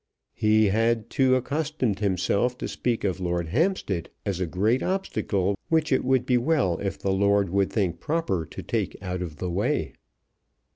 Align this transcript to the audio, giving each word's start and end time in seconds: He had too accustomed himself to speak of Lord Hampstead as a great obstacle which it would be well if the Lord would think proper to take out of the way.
He 0.33 0.69
had 0.69 1.11
too 1.11 1.35
accustomed 1.35 1.99
himself 1.99 2.57
to 2.57 2.67
speak 2.67 3.03
of 3.03 3.19
Lord 3.19 3.49
Hampstead 3.49 4.09
as 4.25 4.39
a 4.39 4.47
great 4.47 4.81
obstacle 4.81 5.55
which 5.69 5.91
it 5.91 6.03
would 6.03 6.25
be 6.25 6.39
well 6.39 6.79
if 6.79 6.97
the 6.97 7.11
Lord 7.13 7.51
would 7.51 7.71
think 7.71 7.99
proper 7.99 8.43
to 8.47 8.63
take 8.63 8.97
out 8.99 9.21
of 9.21 9.35
the 9.35 9.51
way. 9.51 9.93